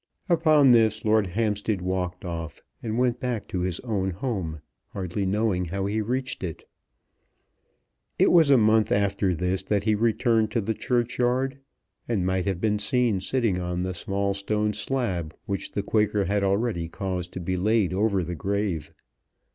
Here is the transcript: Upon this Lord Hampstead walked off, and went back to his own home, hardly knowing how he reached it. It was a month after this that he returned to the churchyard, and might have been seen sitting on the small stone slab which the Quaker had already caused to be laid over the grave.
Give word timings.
Upon 0.29 0.71
this 0.71 1.05
Lord 1.05 1.27
Hampstead 1.27 1.79
walked 1.79 2.25
off, 2.25 2.59
and 2.81 2.97
went 2.97 3.19
back 3.19 3.47
to 3.49 3.59
his 3.59 3.79
own 3.81 4.09
home, 4.09 4.61
hardly 4.93 5.27
knowing 5.27 5.65
how 5.65 5.85
he 5.85 6.01
reached 6.01 6.43
it. 6.43 6.67
It 8.17 8.31
was 8.31 8.49
a 8.49 8.57
month 8.57 8.91
after 8.91 9.35
this 9.35 9.61
that 9.61 9.83
he 9.83 9.93
returned 9.93 10.49
to 10.53 10.61
the 10.61 10.73
churchyard, 10.73 11.59
and 12.07 12.25
might 12.25 12.45
have 12.45 12.59
been 12.59 12.79
seen 12.79 13.19
sitting 13.21 13.59
on 13.61 13.83
the 13.83 13.93
small 13.93 14.33
stone 14.33 14.73
slab 14.73 15.35
which 15.45 15.71
the 15.73 15.83
Quaker 15.83 16.25
had 16.25 16.43
already 16.43 16.89
caused 16.89 17.31
to 17.33 17.39
be 17.39 17.55
laid 17.55 17.93
over 17.93 18.23
the 18.23 18.33
grave. 18.33 18.91